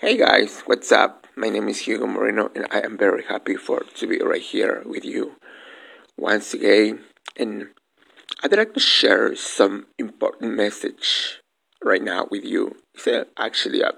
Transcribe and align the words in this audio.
Hey 0.00 0.16
guys, 0.16 0.60
what's 0.60 0.92
up? 0.92 1.26
My 1.34 1.48
name 1.48 1.68
is 1.68 1.80
Hugo 1.80 2.06
Moreno 2.06 2.52
and 2.54 2.68
I 2.70 2.82
am 2.82 2.96
very 2.96 3.24
happy 3.24 3.56
for 3.56 3.80
to 3.80 4.06
be 4.06 4.20
right 4.20 4.40
here 4.40 4.84
with 4.86 5.04
you 5.04 5.32
once 6.16 6.54
again 6.54 7.00
and 7.36 7.70
I'd 8.40 8.56
like 8.56 8.74
to 8.74 8.80
share 8.80 9.34
some 9.34 9.86
important 9.98 10.54
message 10.54 11.40
right 11.82 12.00
now 12.00 12.28
with 12.30 12.44
you. 12.44 12.76
It's 12.94 13.08
a, 13.08 13.26
actually 13.36 13.80
a 13.80 13.94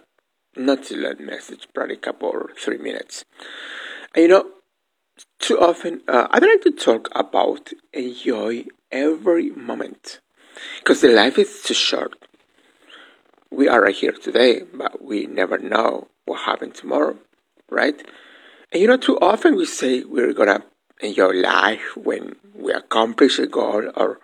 not 0.57 0.85
too 0.85 0.97
long 0.97 1.17
message, 1.21 1.69
probably 1.75 1.97
a 1.97 1.99
couple 1.99 2.31
or 2.31 2.53
three 2.59 2.79
minutes. 2.79 3.27
And 4.15 4.23
you 4.23 4.29
know, 4.29 4.47
too 5.39 5.61
often 5.61 6.01
uh, 6.09 6.29
I'd 6.31 6.43
like 6.43 6.63
to 6.63 6.71
talk 6.71 7.11
about 7.15 7.75
enjoy 7.93 8.65
every 8.91 9.51
moment 9.51 10.21
because 10.79 11.03
the 11.03 11.09
life 11.09 11.39
is 11.39 11.61
too 11.63 11.75
short 11.75 12.17
we 13.51 13.69
are 13.69 13.83
right 13.83 13.95
here 13.95 14.13
today, 14.13 14.63
but 14.73 15.03
we 15.05 15.27
never 15.27 15.59
know 15.59 16.09
what 16.25 16.43
happened 16.43 16.75
tomorrow, 16.75 17.17
right? 17.69 18.01
And 18.73 18.81
you 18.81 18.87
know, 18.89 18.97
too 18.97 19.19
often 19.19 19.57
we 19.57 19.67
say 19.67 20.05
we're 20.05 20.33
gonna 20.33 20.63
enjoy 21.01 21.33
life 21.33 21.97
when 21.97 22.37
we 22.55 22.73
accomplish 22.73 23.39
a 23.39 23.47
goal 23.47 23.91
or 23.97 24.21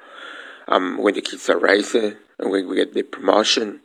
um, 0.69 0.99
when 0.99 1.15
the 1.15 1.21
kids 1.21 1.49
are 1.49 1.59
raising 1.59 2.15
and 2.39 2.51
when 2.51 2.69
we 2.69 2.77
get 2.77 2.95
the 2.95 3.03
promotion. 3.03 3.81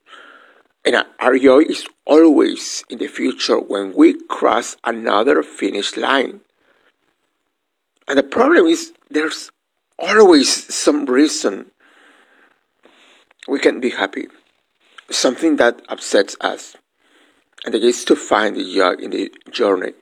And 0.85 1.03
our 1.19 1.37
joy 1.37 1.59
is 1.59 1.85
always 2.05 2.83
in 2.89 2.99
the 2.99 3.07
future 3.07 3.59
when 3.59 3.93
we 3.93 4.19
cross 4.27 4.77
another 4.83 5.43
finish 5.43 5.95
line. 5.95 6.41
And 8.07 8.17
the 8.17 8.23
problem 8.23 8.65
is 8.65 8.93
there's 9.09 9.51
always 9.97 10.73
some 10.73 11.05
reason 11.05 11.71
we 13.47 13.59
can't 13.59 13.81
be 13.81 13.91
happy 13.91 14.27
something 15.11 15.57
that 15.57 15.81
upsets 15.89 16.35
us, 16.41 16.75
and 17.65 17.75
it 17.75 17.83
is 17.83 18.05
to 18.05 18.15
find 18.15 18.55
the 18.55 18.63
joy 18.63 18.93
in 18.93 19.11
the 19.11 19.31
journey. 19.51 19.93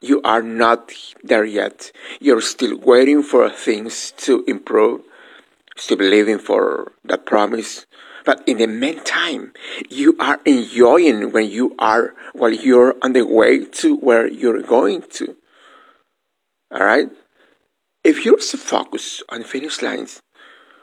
You 0.00 0.20
are 0.22 0.42
not 0.42 0.92
there 1.24 1.44
yet. 1.44 1.90
You're 2.20 2.42
still 2.42 2.78
waiting 2.78 3.22
for 3.22 3.48
things 3.48 4.12
to 4.18 4.44
improve, 4.46 5.02
still 5.76 5.96
believing 5.96 6.38
for 6.38 6.92
that 7.04 7.26
promise. 7.26 7.86
But 8.24 8.42
in 8.46 8.58
the 8.58 8.66
meantime, 8.66 9.52
you 9.88 10.16
are 10.18 10.40
enjoying 10.44 11.32
when 11.32 11.48
you 11.48 11.74
are 11.78 12.14
while 12.34 12.52
you're 12.52 12.94
on 13.00 13.12
the 13.12 13.24
way 13.24 13.64
to 13.64 13.96
where 13.96 14.26
you're 14.26 14.62
going 14.62 15.02
to. 15.12 15.36
All 16.72 16.84
right? 16.84 17.08
If 18.02 18.24
you're 18.24 18.40
so 18.40 18.58
focused 18.58 19.22
on 19.28 19.44
finish 19.44 19.80
lines, 19.80 20.20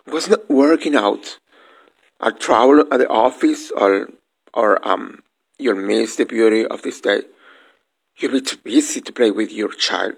was 0.08 0.28
not 0.28 0.50
working 0.50 0.96
out, 0.96 1.40
a 2.24 2.32
trouble 2.32 2.86
at 2.92 2.98
the 3.00 3.10
office 3.10 3.70
or 3.72 4.08
or 4.54 4.86
um 4.88 5.22
you'll 5.60 5.76
miss 5.76 6.16
the 6.16 6.26
beauty 6.26 6.66
of 6.66 6.82
this 6.82 7.02
day. 7.02 7.22
You'll 8.18 8.32
be 8.32 8.42
too 8.42 8.58
busy 8.64 9.02
to 9.02 9.12
play 9.12 9.32
with 9.32 9.52
your 9.52 9.74
child. 9.74 10.16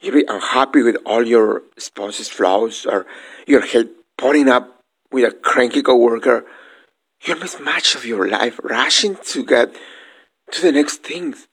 You'll 0.00 0.14
be 0.14 0.24
unhappy 0.28 0.82
with 0.82 0.96
all 1.06 1.26
your 1.26 1.62
spouse's 1.78 2.28
flaws 2.28 2.86
or 2.86 3.06
your 3.46 3.64
head 3.64 3.90
putting 4.18 4.48
up 4.48 4.80
with 5.12 5.24
a 5.24 5.30
cranky 5.30 5.82
coworker. 5.82 6.44
You'll 7.24 7.38
miss 7.38 7.60
much 7.60 7.94
of 7.94 8.04
your 8.04 8.28
life 8.28 8.58
rushing 8.64 9.16
to 9.30 9.44
get 9.44 9.74
to 10.50 10.62
the 10.62 10.72
next 10.72 11.04
things. 11.04 11.46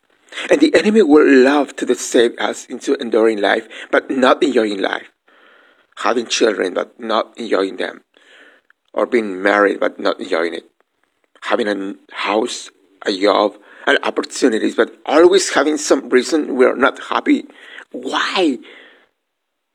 And 0.49 0.59
the 0.61 0.73
enemy 0.73 1.03
will 1.03 1.27
love 1.27 1.75
to 1.77 1.85
deceive 1.85 2.33
us 2.39 2.65
into 2.65 2.95
enduring 2.95 3.39
life, 3.39 3.67
but 3.91 4.09
not 4.09 4.41
enjoying 4.41 4.81
life. 4.81 5.11
Having 5.97 6.27
children, 6.27 6.73
but 6.73 6.99
not 6.99 7.37
enjoying 7.37 7.77
them 7.77 8.01
or 8.93 9.05
being 9.05 9.41
married 9.41 9.79
but 9.79 9.99
not 9.99 10.19
enjoying 10.19 10.53
it, 10.53 10.65
having 11.41 11.67
a 11.67 11.95
house, 12.13 12.69
a 13.05 13.17
job, 13.17 13.55
and 13.87 13.97
opportunities, 14.03 14.75
but 14.75 14.95
always 15.05 15.53
having 15.53 15.77
some 15.77 16.09
reason 16.09 16.55
we're 16.55 16.75
not 16.75 16.99
happy. 16.99 17.45
Why? 17.91 18.59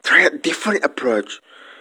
Try 0.02 0.22
a 0.22 0.36
different 0.38 0.84
approach. 0.84 1.40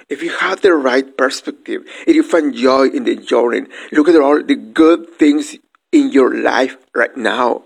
If 0.09 0.21
you 0.21 0.35
have 0.37 0.61
the 0.61 0.73
right 0.73 1.17
perspective, 1.17 1.83
if 2.07 2.15
you 2.15 2.23
find 2.23 2.53
joy 2.53 2.87
in 2.87 3.03
the 3.03 3.15
journey, 3.15 3.67
look 3.91 4.07
at 4.07 4.19
all 4.19 4.43
the 4.43 4.55
good 4.55 5.09
things 5.15 5.55
in 5.91 6.11
your 6.11 6.35
life 6.35 6.77
right 6.93 7.15
now. 7.15 7.63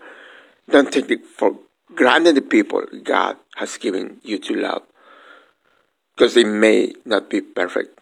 Don't 0.69 0.91
take 0.91 1.09
it 1.09 1.25
for 1.25 1.57
granted 1.95 2.35
the 2.35 2.41
people 2.41 2.83
God 3.03 3.38
has 3.56 3.77
given 3.77 4.19
you 4.23 4.38
to 4.39 4.53
love. 4.53 4.83
Because 6.16 6.33
they 6.33 6.44
may 6.44 6.94
not 7.06 7.29
be 7.29 7.41
perfect 7.41 8.00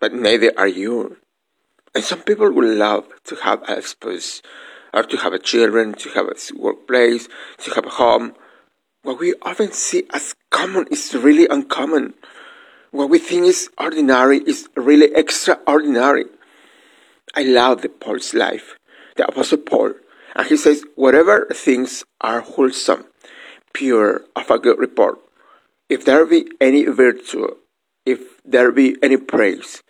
but 0.00 0.14
neither 0.14 0.52
are 0.56 0.68
you. 0.68 1.16
And 1.94 2.04
some 2.04 2.22
people 2.22 2.50
would 2.50 2.78
love 2.78 3.08
to 3.24 3.36
have 3.36 3.62
a 3.68 3.82
spouse, 3.82 4.42
or 4.94 5.02
to 5.02 5.16
have 5.18 5.32
a 5.32 5.38
children, 5.38 5.94
to 5.94 6.10
have 6.10 6.26
a 6.26 6.36
workplace, 6.56 7.28
to 7.58 7.74
have 7.74 7.86
a 7.86 7.90
home. 7.90 8.34
What 9.02 9.18
we 9.18 9.34
often 9.42 9.72
see 9.72 10.04
as 10.12 10.34
common 10.50 10.86
is 10.90 11.14
really 11.14 11.46
uncommon. 11.48 12.14
What 12.90 13.10
we 13.10 13.18
think 13.18 13.46
is 13.46 13.68
ordinary 13.78 14.38
is 14.38 14.68
really 14.76 15.14
extraordinary. 15.14 16.24
I 17.34 17.42
love 17.42 17.82
the 17.82 17.88
Paul's 17.88 18.32
life, 18.32 18.78
the 19.16 19.26
Apostle 19.26 19.58
Paul, 19.58 19.94
and 20.34 20.46
he 20.46 20.56
says, 20.56 20.84
whatever 20.94 21.46
things 21.52 22.04
are 22.20 22.40
wholesome, 22.40 23.04
pure, 23.72 24.22
of 24.34 24.50
a 24.50 24.58
good 24.58 24.78
report, 24.78 25.18
if 25.88 26.04
there 26.04 26.24
be 26.26 26.48
any 26.60 26.84
virtue, 26.84 27.48
if 28.06 28.42
there 28.44 28.72
be 28.72 28.96
any 29.02 29.16
praise, 29.16 29.82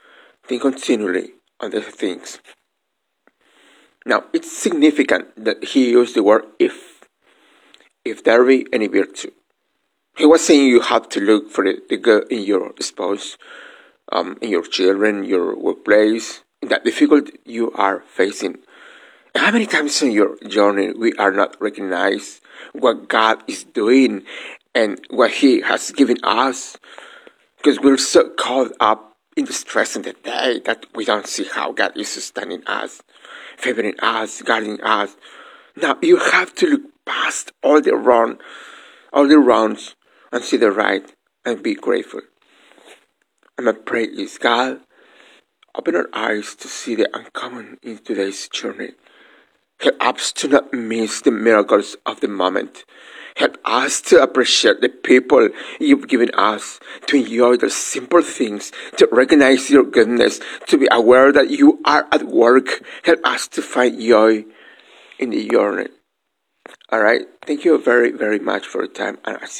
think 0.48 0.62
continually 0.62 1.34
on 1.60 1.70
these 1.70 1.84
things. 1.84 2.40
Now, 4.06 4.24
it's 4.32 4.50
significant 4.50 5.44
that 5.44 5.62
he 5.62 5.90
used 5.90 6.16
the 6.16 6.22
word 6.22 6.46
if, 6.58 7.04
if 8.04 8.24
there 8.24 8.42
be 8.44 8.66
any 8.72 8.86
virtue. 8.86 9.30
He 10.16 10.24
was 10.24 10.44
saying 10.44 10.66
you 10.66 10.80
have 10.80 11.08
to 11.10 11.20
look 11.20 11.50
for 11.50 11.64
the, 11.64 11.96
good 11.98 12.32
in 12.32 12.42
your 12.42 12.72
spouse, 12.80 13.36
um, 14.10 14.38
in 14.40 14.50
your 14.50 14.62
children, 14.62 15.24
your 15.24 15.54
workplace, 15.54 16.42
in 16.62 16.70
that 16.70 16.84
difficulty 16.84 17.38
you 17.44 17.70
are 17.72 18.00
facing. 18.00 18.58
How 19.34 19.50
many 19.52 19.66
times 19.66 20.00
in 20.02 20.10
your 20.10 20.36
journey 20.48 20.92
we 20.92 21.12
are 21.14 21.30
not 21.30 21.60
recognize 21.60 22.40
what 22.72 23.08
God 23.08 23.42
is 23.46 23.62
doing 23.62 24.24
and 24.74 24.98
what 25.10 25.30
He 25.30 25.60
has 25.60 25.92
given 25.92 26.16
us 26.24 26.78
because 27.58 27.78
we're 27.78 27.98
so 27.98 28.30
caught 28.30 28.72
up 28.80 29.07
in 29.38 29.44
the 29.44 29.52
stress 29.52 29.94
in 29.94 30.02
the 30.02 30.14
day 30.24 30.60
that 30.64 30.84
we 30.94 31.04
don't 31.04 31.28
see 31.28 31.44
how 31.44 31.70
God 31.70 31.96
is 31.96 32.10
sustaining 32.10 32.66
us, 32.66 33.02
favoring 33.56 33.94
us, 34.00 34.42
guarding 34.42 34.80
us. 34.82 35.16
Now 35.76 35.96
you 36.02 36.16
have 36.16 36.54
to 36.56 36.66
look 36.66 36.82
past 37.06 37.52
all 37.62 37.80
the 37.80 37.94
wrong, 37.94 38.38
all 39.12 39.28
the 39.28 39.38
wrongs, 39.38 39.94
and 40.32 40.42
see 40.42 40.56
the 40.56 40.72
right, 40.72 41.14
and 41.44 41.62
be 41.62 41.74
grateful. 41.74 42.22
And 43.56 43.66
my 43.66 43.72
prayer 43.72 44.10
is 44.10 44.38
God, 44.38 44.80
open 45.74 45.94
our 45.94 46.08
eyes 46.12 46.56
to 46.56 46.66
see 46.66 46.96
the 46.96 47.08
uncommon 47.16 47.78
in 47.82 47.98
today's 47.98 48.48
journey. 48.48 48.90
Help 49.80 50.02
us 50.02 50.32
to 50.32 50.48
not 50.48 50.72
miss 50.72 51.20
the 51.20 51.30
miracles 51.30 51.96
of 52.04 52.20
the 52.20 52.28
moment 52.28 52.84
Help 53.38 53.56
us 53.64 54.00
to 54.00 54.20
appreciate 54.20 54.80
the 54.80 54.88
people 54.88 55.48
you've 55.78 56.08
given 56.08 56.30
us, 56.34 56.80
to 57.06 57.16
enjoy 57.16 57.56
the 57.56 57.70
simple 57.70 58.20
things, 58.20 58.72
to 58.96 59.08
recognize 59.12 59.70
your 59.70 59.84
goodness, 59.84 60.40
to 60.66 60.76
be 60.76 60.88
aware 60.90 61.32
that 61.32 61.48
you 61.48 61.80
are 61.84 62.06
at 62.10 62.24
work. 62.24 62.82
Help 63.04 63.20
us 63.24 63.46
to 63.46 63.62
find 63.62 64.00
joy 64.00 64.44
in 65.20 65.30
the 65.30 65.48
journey. 65.48 65.88
All 66.90 67.00
right. 67.00 67.26
Thank 67.46 67.64
you 67.64 67.78
very, 67.78 68.10
very 68.10 68.38
much 68.40 68.66
for 68.66 68.82
your 68.82 68.92
time. 68.92 69.18
And 69.24 69.38
I 69.40 69.46